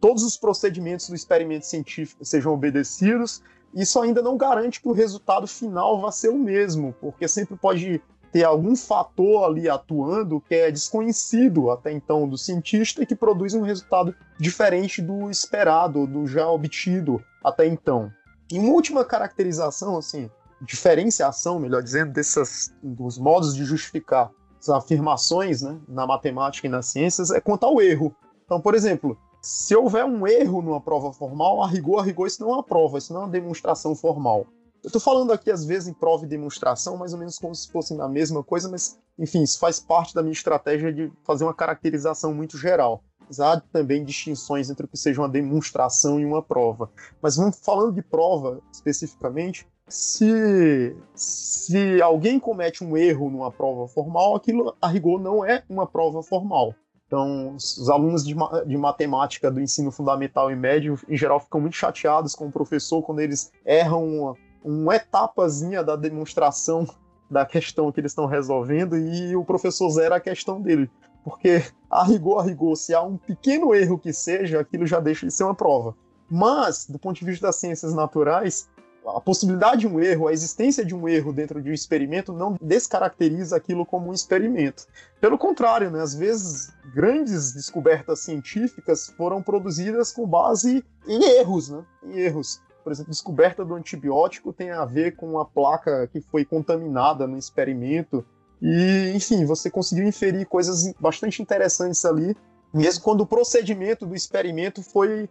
[0.00, 3.42] todos os procedimentos do experimento científico sejam obedecidos,
[3.74, 8.00] isso ainda não garante que o resultado final vá ser o mesmo, porque sempre pode
[8.32, 13.54] ter algum fator ali atuando que é desconhecido até então do cientista e que produz
[13.54, 18.10] um resultado diferente do esperado, do já obtido até então.
[18.50, 20.28] E uma última caracterização, assim,
[20.60, 26.86] diferenciação, melhor dizendo, dessas, dos modos de justificar as afirmações né, na matemática e nas
[26.86, 28.14] ciências é quanto ao erro.
[28.44, 32.42] Então, por exemplo, se houver um erro numa prova formal, a rigor, a rigor, isso
[32.42, 34.46] não é uma prova, isso não é uma demonstração formal.
[34.82, 37.70] Eu estou falando aqui, às vezes, em prova e demonstração, mais ou menos como se
[37.70, 41.52] fossem a mesma coisa, mas, enfim, isso faz parte da minha estratégia de fazer uma
[41.52, 43.04] caracterização muito geral.
[43.38, 46.90] Há também distinções entre o que seja uma demonstração e uma prova.
[47.20, 54.34] Mas vamos falando de prova especificamente, se, se alguém comete um erro numa prova formal,
[54.34, 56.74] aquilo a rigor não é uma prova formal.
[57.06, 58.34] Então, os alunos de,
[58.66, 63.02] de, matemática do ensino fundamental e médio, em geral, ficam muito chateados com o professor
[63.02, 66.86] quando eles erram uma, uma etapazinha da demonstração
[67.30, 70.90] da questão que eles estão resolvendo e o professor zera a questão dele.
[71.22, 75.26] Porque, a rigor, a rigor, se há um pequeno erro que seja, aquilo já deixa
[75.26, 75.94] de ser uma prova.
[76.30, 78.68] Mas, do ponto de vista das ciências naturais,
[79.06, 82.56] a possibilidade de um erro, a existência de um erro dentro de um experimento não
[82.60, 84.86] descaracteriza aquilo como um experimento.
[85.20, 91.84] Pelo contrário, né, às vezes grandes descobertas científicas foram produzidas com base em erros, né,
[92.04, 92.60] em erros.
[92.82, 97.38] Por exemplo, descoberta do antibiótico tem a ver com uma placa que foi contaminada no
[97.38, 98.24] experimento.
[98.60, 102.36] E, enfim, você conseguiu inferir coisas bastante interessantes ali,
[102.72, 105.28] mesmo quando o procedimento do experimento foi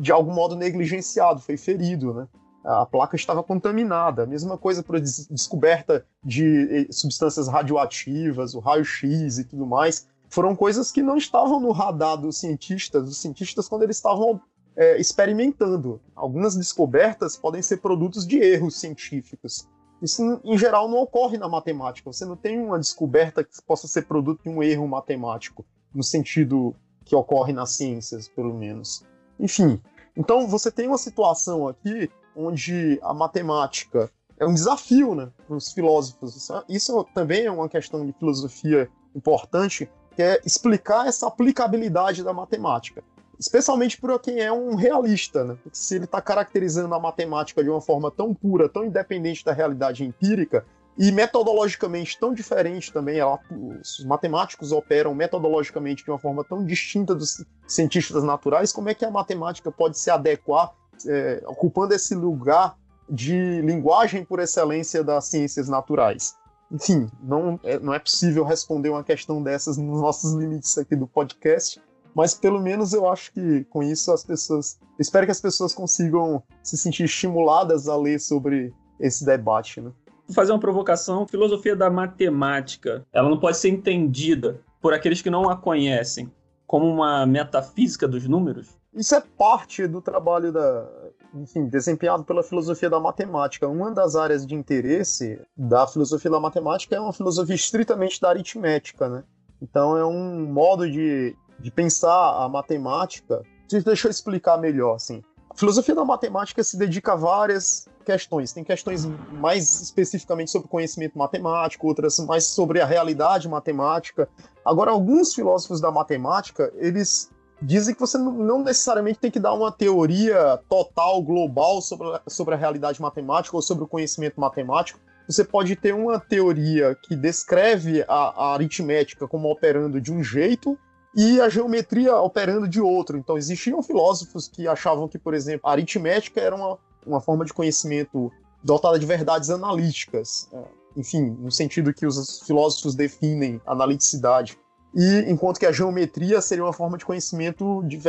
[0.00, 2.28] de algum modo negligenciado, foi ferido, né?
[2.68, 4.26] A placa estava contaminada.
[4.26, 10.06] Mesma coisa para descoberta de eh, substâncias radioativas, o raio-x e tudo mais.
[10.28, 14.38] Foram coisas que não estavam no radar dos cientistas, dos cientistas quando eles estavam
[14.76, 15.98] é, experimentando.
[16.14, 19.66] Algumas descobertas podem ser produtos de erros científicos.
[20.02, 22.12] Isso, em geral, não ocorre na matemática.
[22.12, 25.64] Você não tem uma descoberta que possa ser produto de um erro matemático,
[25.94, 29.02] no sentido que ocorre nas ciências, pelo menos.
[29.40, 29.80] Enfim,
[30.14, 35.72] então você tem uma situação aqui onde a matemática é um desafio né, para os
[35.72, 36.48] filósofos.
[36.68, 43.02] Isso também é uma questão de filosofia importante, que é explicar essa aplicabilidade da matemática.
[43.38, 45.56] Especialmente para quem é um realista, né?
[45.62, 49.52] Porque se ele está caracterizando a matemática de uma forma tão pura, tão independente da
[49.52, 50.64] realidade empírica,
[50.98, 53.38] e metodologicamente tão diferente também, ela,
[53.80, 59.04] os matemáticos operam metodologicamente de uma forma tão distinta dos cientistas naturais, como é que
[59.04, 60.72] a matemática pode se adequar
[61.06, 62.76] é, ocupando esse lugar
[63.08, 66.36] de linguagem por excelência das ciências naturais.
[66.70, 71.06] Enfim, não é, não é possível responder uma questão dessas nos nossos limites aqui do
[71.06, 71.80] podcast,
[72.14, 74.78] mas pelo menos eu acho que com isso as pessoas.
[74.98, 79.80] Espero que as pessoas consigam se sentir estimuladas a ler sobre esse debate.
[79.80, 79.90] Né?
[80.26, 85.30] Vou fazer uma provocação: filosofia da matemática, ela não pode ser entendida por aqueles que
[85.30, 86.30] não a conhecem
[86.66, 88.77] como uma metafísica dos números?
[88.94, 90.88] Isso é parte do trabalho da,
[91.34, 93.68] enfim, desempenhado pela filosofia da matemática.
[93.68, 99.08] Uma das áreas de interesse da filosofia da matemática é uma filosofia estritamente da aritmética,
[99.08, 99.24] né?
[99.60, 103.42] Então é um modo de, de pensar a matemática.
[103.84, 105.22] Deixa eu explicar melhor, assim.
[105.50, 108.52] A filosofia da matemática se dedica a várias questões.
[108.52, 114.28] Tem questões mais especificamente sobre conhecimento matemático, outras mais sobre a realidade matemática.
[114.64, 117.30] Agora, alguns filósofos da matemática, eles
[117.60, 122.54] dizem que você não necessariamente tem que dar uma teoria total, global sobre a, sobre
[122.54, 125.00] a realidade matemática ou sobre o conhecimento matemático.
[125.28, 130.78] Você pode ter uma teoria que descreve a, a aritmética como operando de um jeito
[131.14, 133.18] e a geometria operando de outro.
[133.18, 137.52] Então, existiam filósofos que achavam que, por exemplo, a aritmética era uma, uma forma de
[137.52, 138.32] conhecimento
[138.62, 140.48] dotada de verdades analíticas.
[140.52, 140.64] É,
[140.96, 144.58] enfim, no sentido que os filósofos definem analiticidade
[144.94, 148.00] e enquanto que a geometria seria uma forma de conhecimento de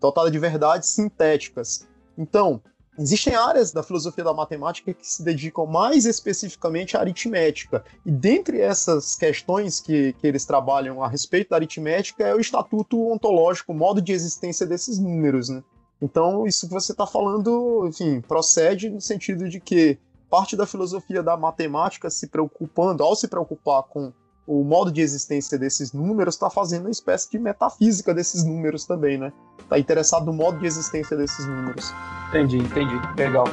[0.00, 1.86] dotada de verdades sintéticas.
[2.16, 2.60] Então,
[2.98, 7.84] existem áreas da filosofia da matemática que se dedicam mais especificamente à aritmética.
[8.04, 13.10] E dentre essas questões que, que eles trabalham a respeito da aritmética é o estatuto
[13.10, 15.48] ontológico, o modo de existência desses números.
[15.48, 15.62] Né?
[16.00, 21.22] Então, isso que você está falando, enfim, procede no sentido de que parte da filosofia
[21.22, 24.12] da matemática se preocupando, ao se preocupar com
[24.46, 29.16] o modo de existência desses números está fazendo uma espécie de metafísica desses números também,
[29.16, 29.32] né?
[29.68, 31.92] Tá interessado no modo de existência desses números.
[32.28, 32.94] Entendi, entendi.
[33.16, 33.44] Legal.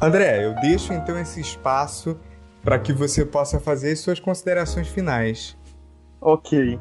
[0.00, 2.16] André, eu deixo então esse espaço
[2.62, 5.56] para que você possa fazer suas considerações finais.
[6.20, 6.78] Ok.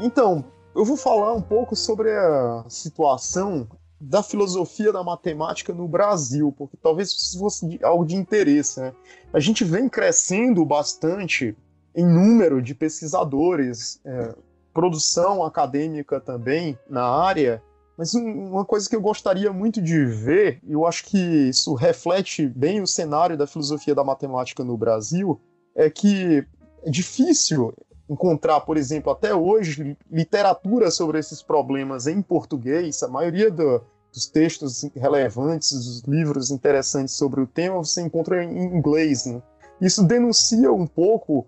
[0.00, 3.68] Então, eu vou falar um pouco sobre a situação
[4.00, 8.80] da filosofia da matemática no Brasil, porque talvez isso fosse algo de interesse.
[8.80, 8.92] Né?
[9.32, 11.56] A gente vem crescendo bastante
[11.94, 14.34] em número de pesquisadores, é,
[14.72, 17.62] produção acadêmica também na área,
[17.96, 22.46] mas uma coisa que eu gostaria muito de ver, e eu acho que isso reflete
[22.46, 25.40] bem o cenário da filosofia da matemática no Brasil,
[25.74, 26.46] é que
[26.84, 27.74] é difícil
[28.08, 33.02] encontrar, por exemplo, até hoje, literatura sobre esses problemas em português.
[33.02, 33.82] A maioria do,
[34.12, 39.26] dos textos relevantes, dos livros interessantes sobre o tema, você encontra em inglês.
[39.26, 39.42] Né?
[39.80, 41.46] Isso denuncia um pouco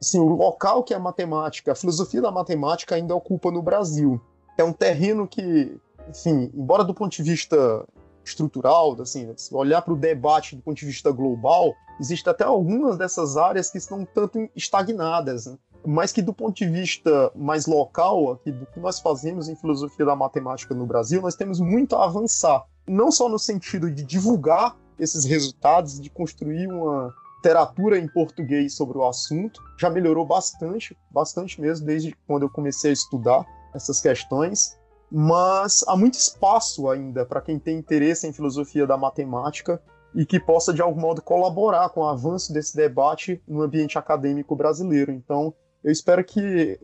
[0.00, 4.20] assim, o local que a matemática, a filosofia da matemática ainda ocupa no Brasil.
[4.56, 5.76] É um terreno que,
[6.08, 7.84] enfim, embora do ponto de vista
[8.28, 13.36] estrutural, assim, olhar para o debate do ponto de vista global, existem até algumas dessas
[13.36, 15.56] áreas que estão tanto estagnadas, né?
[15.86, 20.04] mas que do ponto de vista mais local, aqui, do que nós fazemos em filosofia
[20.04, 22.64] da matemática no Brasil, nós temos muito a avançar.
[22.86, 28.98] Não só no sentido de divulgar esses resultados, de construir uma literatura em português sobre
[28.98, 34.77] o assunto, já melhorou bastante, bastante mesmo, desde quando eu comecei a estudar essas questões,
[35.10, 39.80] mas há muito espaço ainda para quem tem interesse em filosofia da matemática
[40.14, 44.56] e que possa, de algum modo, colaborar com o avanço desse debate no ambiente acadêmico
[44.56, 45.12] brasileiro.
[45.12, 46.78] Então, eu espero que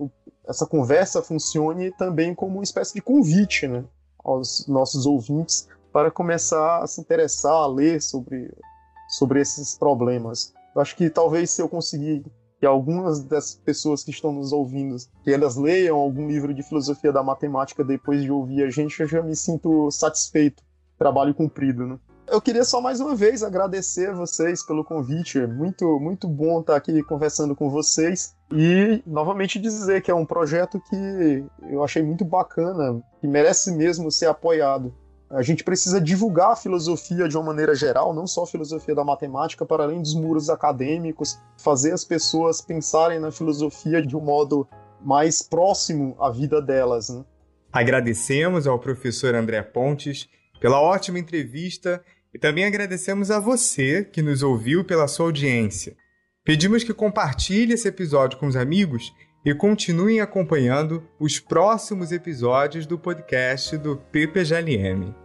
[0.47, 3.85] essa conversa funcione também como uma espécie de convite né,
[4.23, 8.53] aos nossos ouvintes para começar a se interessar, a ler sobre,
[9.09, 10.53] sobre esses problemas.
[10.75, 12.25] Eu acho que talvez se eu conseguir
[12.65, 17.13] que algumas das pessoas que estão nos ouvindo, que elas leiam algum livro de filosofia
[17.13, 20.63] da matemática depois de ouvir a gente, eu já me sinto satisfeito.
[20.99, 21.99] Trabalho cumprido, né?
[22.27, 25.39] Eu queria só mais uma vez agradecer a vocês pelo convite.
[25.39, 28.35] É muito, muito bom estar aqui conversando com vocês.
[28.51, 34.11] E novamente dizer que é um projeto que eu achei muito bacana, que merece mesmo
[34.11, 34.95] ser apoiado.
[35.35, 39.03] A gente precisa divulgar a filosofia de uma maneira geral, não só a filosofia da
[39.03, 44.65] matemática, para além dos muros acadêmicos, fazer as pessoas pensarem na filosofia de um modo
[45.01, 47.09] mais próximo à vida delas.
[47.09, 47.25] Né?
[47.73, 50.29] Agradecemos ao professor André Pontes
[50.61, 52.01] pela ótima entrevista
[52.33, 55.97] e também agradecemos a você que nos ouviu pela sua audiência.
[56.45, 59.13] Pedimos que compartilhe esse episódio com os amigos
[59.45, 65.24] e continuem acompanhando os próximos episódios do podcast do PPGLM.